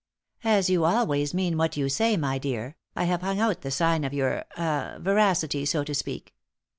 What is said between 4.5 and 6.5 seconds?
ah veracity, so to speak.